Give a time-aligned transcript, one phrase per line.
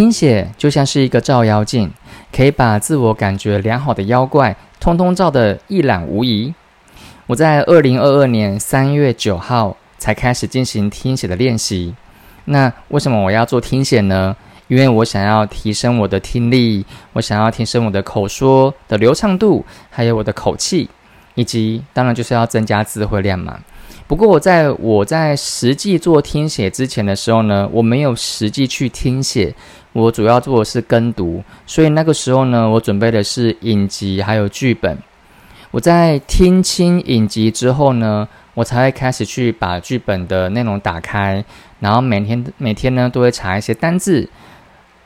[0.00, 1.92] 听写就像是一个照妖镜，
[2.34, 6.54] 可以把自我感觉良好的妖怪通通照得一览无遗。
[7.26, 11.94] 我在二零二二年三月九号才开始进行听写的练习。
[12.46, 14.34] 那为什么我要做听写呢？
[14.68, 20.88] 因为我想要提升我的听力，我想要提升我的口说的流畅度，还有我的口气，
[21.34, 23.60] 以及当然就是要增加词汇量嘛。
[24.10, 29.54] 不过我在我在实际做听写之前的时候呢，我没有实际去听写，
[29.92, 34.98] 我主要做的是跟读，所以那个时候呢，我准备的是影集还有剧本。
[35.70, 41.44] 我在听清影集之后呢，我才会开始去把剧本的内容打开，
[41.78, 44.28] 然后每天每天呢都会查一些单字，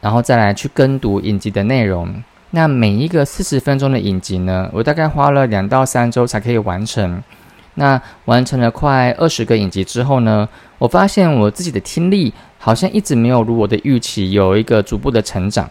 [0.01, 2.09] 然后再来去跟读影集的内容。
[2.53, 7.23] 那每一个四十分钟的影集呢，我大概花了两到三周才可以完成。
[7.77, 15.69] 那完成了快二十个影集之后呢，我发现我自己的听力好像一直没有如我的预期有一个逐步的成长。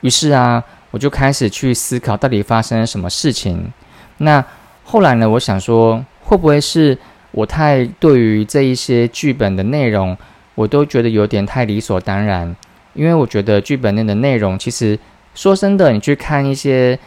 [0.00, 3.72] 于是啊，我就开始去思考到底发生了什么事情。
[4.18, 4.44] 那
[4.84, 6.98] 后来呢，我想说，会不会是
[7.30, 10.16] 我太对于这一些剧本的内容，
[10.54, 12.56] 我都觉得有点太理所当然？
[12.94, 14.98] 因为我觉得剧本内的内容，其实
[15.34, 16.98] 说真的，你去看一些。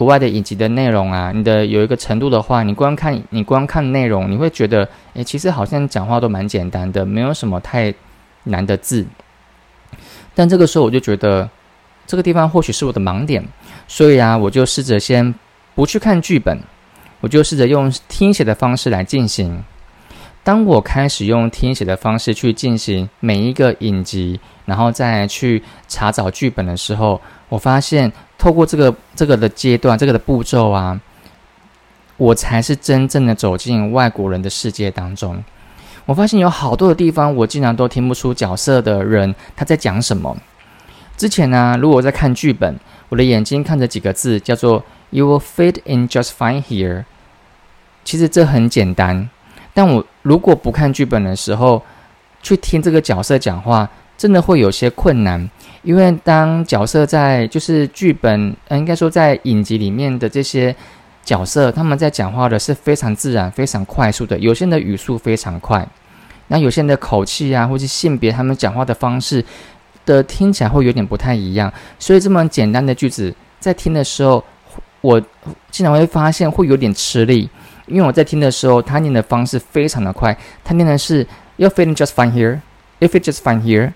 [0.00, 7.92] 国外的影集的内容啊，你的有一个程度的话，你光看你光看内容，你会觉得，诶，其实好像讲话都蛮简单的，没有什么太
[8.44, 9.06] 难的字。
[10.34, 11.46] 但这个时候我就觉得，
[12.06, 13.46] 这个地方或许是我的盲点，
[13.86, 15.34] 所以啊，我就试着先
[15.74, 16.58] 不去看剧本，
[17.20, 19.62] 我就试着用听写的方式来进行。
[20.42, 28.10] 当我开始用听写的方式去进行每一个影集，然后再去查找剧本的时候，我发现。
[28.40, 30.98] 透过这个这个的阶段，这个的步骤啊，
[32.16, 35.44] 我才是真正的走进外国人的世界当中。
[36.06, 40.34] 我发现有好多的地方，我竟然都听不出角色的人他在讲什么。
[41.18, 42.74] 之前呢，如果我在看剧本，
[43.10, 47.04] 我的眼睛看着几个字，叫做 “You will fit in just fine here”。
[48.02, 49.28] 其实这很简单，
[49.74, 51.82] 但我如果不看剧本的时候，
[52.42, 55.50] 去听这个角色讲话，真的会有些困难。
[55.82, 60.74] 因为当角色在就是剧本，呃，应该说在影集里面的这些
[61.24, 64.38] 角色，他们在讲话的是非常自然、非常快速的。
[64.38, 65.86] 有些人的语速非常快，
[66.48, 69.42] 那有些人的口气啊，或是性别，他们讲话的方式
[70.04, 71.72] 的听起来会有点不太一样。
[71.98, 74.44] 所以这么简单的句子，在听的时候，
[75.00, 75.18] 我
[75.70, 77.48] 经常会发现会有点吃力，
[77.86, 81.26] 因为我在听的时候，他念的方式非常的快，他念的是
[81.56, 82.60] "You're feeling just fine here,
[83.00, 83.92] if it's just fine here"。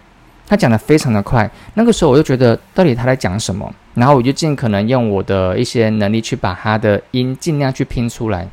[0.46, 8.48] 他讲的非常的快，那个时候我就觉得到底他在讲什么，然后我就尽可能用我的一些能力去把他的音尽量去拼出来，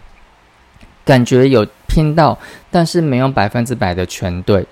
[1.03, 2.37] 感觉有拼到，
[2.69, 4.65] 但是没有百分之百的全对。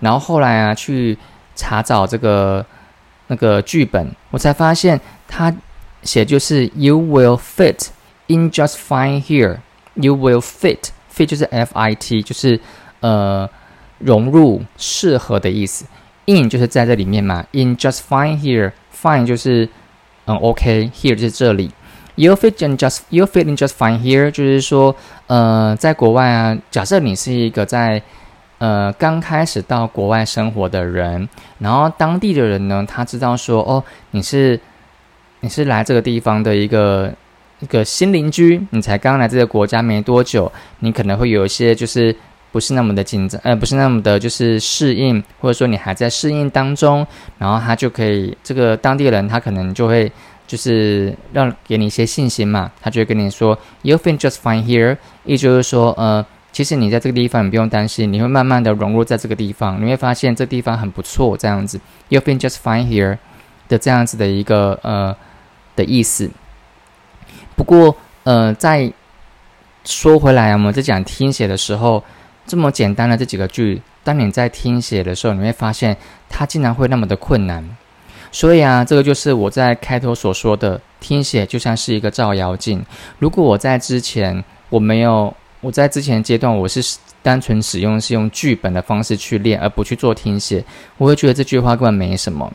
[0.00, 1.18] 然后后来啊，去
[1.54, 2.64] 查找这个
[3.26, 5.54] 那个剧本，我才发现他
[6.02, 7.88] 写就是 “You will fit
[8.26, 9.58] in just fine here.”
[9.94, 12.58] You will fit fit 就是 F I T，就是
[13.00, 13.48] 呃
[13.98, 15.84] 融入适合的意思。
[16.26, 19.68] In 就是在这里面嘛，in just fine here，fine 就是
[20.26, 21.70] 嗯 OK，here 就是这里
[22.14, 24.94] ，you fit in just you fit in just fine here，就是说
[25.26, 28.00] 呃在国外啊，假设你是一个在
[28.58, 31.28] 呃刚开始到国外生活的人，
[31.58, 34.58] 然后当地的人呢，他知道说哦你是
[35.40, 37.12] 你是来这个地方的一个
[37.60, 42.14] 一个新邻居，你才刚来这个国家没多久，你可能会有一些就是。
[42.52, 47.04] 不是那么的紧张，呃，不是那么的，就是适应，或者说你还在适应当中，
[47.38, 50.12] 然后他就可以，这个当地人他可能就会，
[50.46, 61.80] 就是让给你一些信心嘛，他就会跟你说，You feel just fine here，意思就是说，呃，其实你在这个地方你不用担心，你会慢慢的融入在这个地方，你会发现这地方很不错，这样子
[62.10, 63.16] ，You feel just fine here
[63.68, 65.16] 的这样子的一个呃
[65.74, 66.30] 的意思。
[67.56, 68.92] 不过，呃，在
[69.86, 72.04] 说回来，我们在讲听写的时候。
[72.52, 75.96] 这么简单的这几个句，当你在听写的时候，你会发现
[76.28, 77.66] 它竟然会那么的困难。
[78.30, 82.84] 所以啊，这个就是我在开头所说的，听写就像是一个照妖镜。
[83.18, 90.62] 如果我在之前我没有，我在之前阶段我是单纯使用是用剧本的方式去练，而不去做听写，
[90.98, 92.52] 我会觉得这句话根本没什么。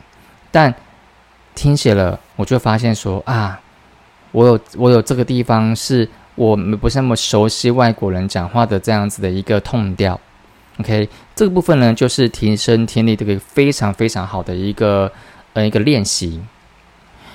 [0.52, 0.72] 但
[1.56, 3.60] 听写了，我就发现说啊，
[4.30, 6.08] 我有我有这个地方是。
[6.38, 10.18] 我们不是那么熟悉外国人讲话的这样子的一个痛调
[10.78, 15.10] ，OK，这个部分呢，就是提升听力这个非常非常好的一个
[15.54, 16.40] 呃一个练习。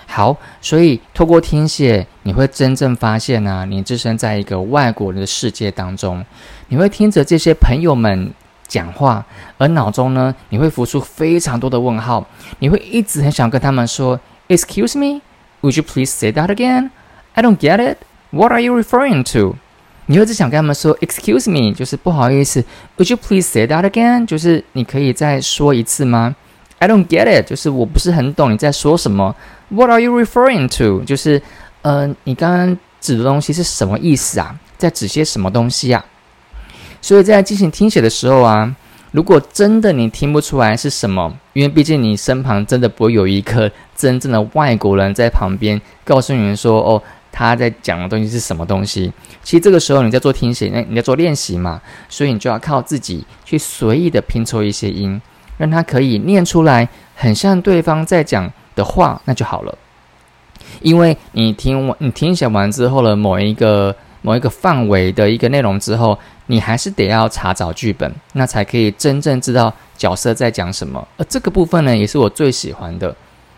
[0.07, 6.23] 好，所以透过听写，你会真正发现呢，你置身在一个外国人的世界当中，
[6.69, 8.31] 你会听着这些朋友们
[8.67, 9.25] 讲话，
[9.57, 12.25] 而脑中呢，你会浮出非常多的问号，
[12.59, 14.17] 你会一直很想跟他们说
[14.47, 15.21] ，Excuse me,
[15.61, 16.91] would you please say that again?
[17.33, 17.97] I don't get it.
[18.33, 19.57] What are you referring to?
[20.07, 22.65] 你会只想跟他们说，Excuse me，就是不好意思
[22.97, 24.25] ，Would you please say that again？
[24.25, 26.35] 就是你可以再说一次吗
[26.79, 29.35] ？I don't get it，就是我不是很懂你在说什么。
[29.69, 31.05] What are you referring to？
[31.05, 31.39] 就是
[31.83, 34.59] 呃，你刚刚指的东西是什么意思啊？
[34.77, 36.03] 在指些什么东西啊？
[37.01, 38.75] 所以在进行听写的时候啊，
[39.11, 47.03] 如果真的你听不出来是什么，因为毕竟你身旁真的不会有一个真正的外国人在旁边告诉你们说，哦。
[47.35, 49.11] 他在讲的东西是什么东西？
[49.41, 55.19] 其实这个时候你在做听写，那你在做练习嘛，所以你就要靠自己去随意的拼凑一些音，
[55.57, 59.75] 让他可以念出来，很像对方在讲的话，那就好了。
[60.81, 71.05] 因为你听完你听写完之后的某一个某一个范围的一个内容之后，你还是得要查找剧本，那才可以真正知道角色在讲什么。
[71.17, 73.15] 而这个部分呢，也是我最喜欢的，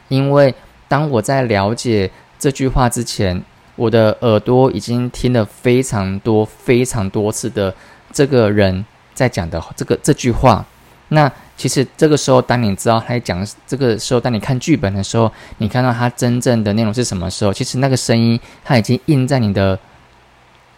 [0.08, 0.56] 因为
[0.88, 3.44] 当我在了解这句话之前。
[3.76, 7.74] 我的耳朵已经听了非常多、非常多次的
[8.12, 10.66] 这个人在讲的这个这句话。
[11.10, 19.78] 那其实这个时候，当你知道他在讲这个时候，当你看剧本的时候，你看到他真正的内容是什么时候，其实那个声音他已经印在你的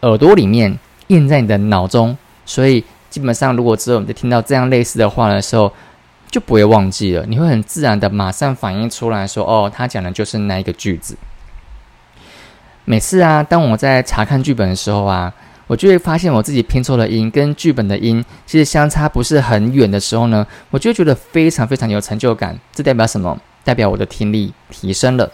[0.02, 0.78] 耳朵里面，
[1.08, 2.16] 印在你的脑中。
[2.46, 5.72] 所以基本上，如果之后你听到这样类似的话的时候，
[6.30, 11.16] 就不会忘记了，你会很自然的马上反应出来说：“哦，他讲的就是那一个句子。”
[12.90, 15.34] 每次啊，当我在查看剧本的时候啊，
[15.68, 22.58] 我就会发现我自己拼错了音跟剧本的音其实相差不是很远的时候呢，我就觉得非常非常有成就感。
[22.72, 23.38] 这代表什么？
[23.66, 25.30] 代表我的听力提升了。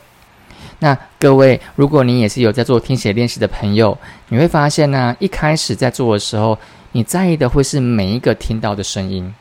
[0.80, 3.96] 那各位，如果你也是有在做听写练习的朋友，
[4.30, 6.58] 你会发现呢，一开始在做的时候，
[6.94, 9.32] 你在意的会是每一个听到的声音。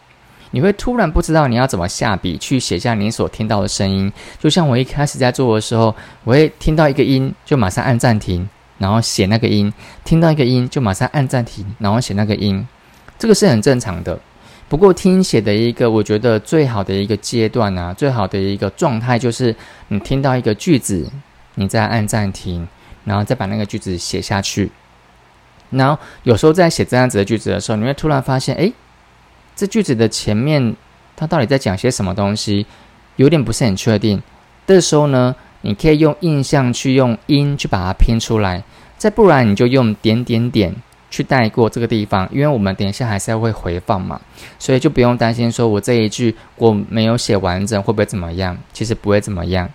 [0.52, 5.94] 你会突然不知道你要怎么下笔去写下你所听到的声音，就像我一开始在做的时候，
[6.24, 9.72] 我会听到一个音就马上按暂停，然后写那个音；
[10.04, 12.66] 听到一个音就马上按暂停，然后写那个音。
[13.18, 14.18] 这个是很正常的。
[14.68, 19.54] 不过听写的一个我觉得最好的一个阶段啊，最好的一个状态就是
[19.88, 21.10] 你听到一个句子，
[21.54, 22.68] 你再按暂停，
[23.04, 24.70] 然后再把那个句子写下去。
[25.70, 28.70] 然后有时候在写这样子的句子的时候，你会突然发现，哎。
[29.62, 30.74] 这句子的前面，
[31.14, 32.66] 它到底在讲些什么东西，
[33.14, 34.20] 有点不是很确定。
[34.66, 38.64] 这时候呢，你可以用印象去用音去把它拼出来，
[38.98, 40.74] 再不然你就用点点点
[41.12, 44.20] 去带过这个地方，因为我们等一下还是要会回放嘛，
[44.58, 49.70] 所以就不用担心说我这一句我没有写完整会不会怎么样，其实不会怎么样。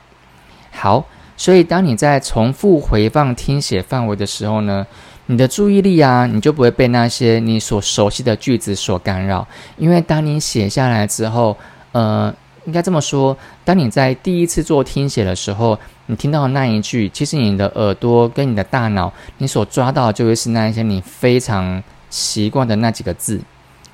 [0.71, 1.05] 好，
[1.37, 4.85] 所以当你在重复回放听写范围的时候呢？
[5.29, 9.45] 你的注意力啊，你就不会被那些你所熟悉的句子所干扰。
[9.77, 11.55] 因为当你写下来之后，
[11.91, 12.33] 呃，
[12.65, 23.41] 应该这么说，当你在第一次做听写的时候，你听到的那一句，其实你的耳朵跟你的大脑，你所抓到就会是那一些你非常习惯的那几个字，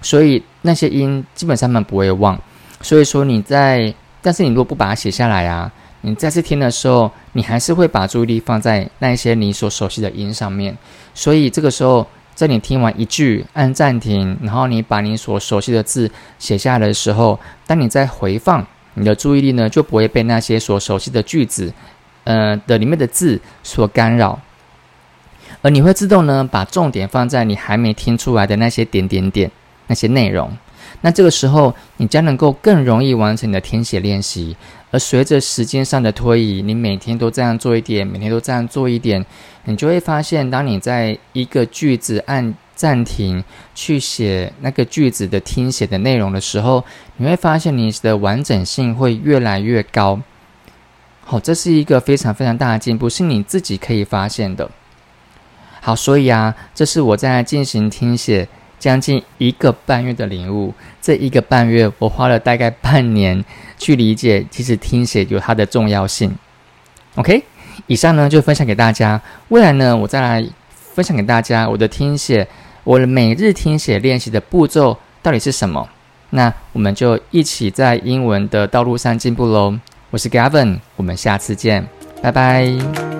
[0.01, 2.39] 所以那些音基本上们不会忘。
[2.81, 3.91] 所以说你在，
[4.21, 5.71] 但是你如果不把它写下来啊。
[6.05, 10.77] 你再次听的时候，你还是会把注意力放在那些你所熟悉的音上面。
[11.13, 12.05] 所以这个时候，
[12.35, 21.73] 在你听完一句按暂停，然后你把你所熟悉的字写下来的时候，当你在回放，你的注意力呢就不会被那些所熟悉的句子，
[22.25, 24.37] 呃的里面的字所干扰，
[25.61, 29.49] 而你会自动呢把重点放在你还没听出来的那些点点点
[29.87, 30.51] 那些内容。
[31.05, 34.55] 那这个时候，你将能够更容易完成你的填写练习。
[34.89, 39.25] 而随着时间上的推移，你每天都这样做一点，每天都这样做一点，
[39.65, 43.43] 你就会发现，当你在一个句子按暂停
[43.75, 46.85] 去写那个句子的听写的内容的时候，
[47.17, 50.21] 你会发现你的完整性会越来越高。
[51.25, 54.69] 好，这是一个非常非常大的进步，是你自己可以发现的。
[55.81, 58.47] 好，所以啊，这是我在进行听写。
[58.83, 63.41] 将近一个半月的领悟，这一个半月我花了大概半年
[63.77, 66.35] 去理解，其实听写有它的重要性。
[67.15, 67.41] OK，
[67.87, 72.45] 以上呢就分享给大家，未来呢我再来分享给大家我的听写，
[72.83, 75.87] 我的每日听写练习的步骤到底是什么？
[76.31, 79.79] 那我们就一起在英文的道路上进步喽。
[80.09, 81.87] 我是 Gavin，我们下次见，
[82.21, 83.12] 拜拜。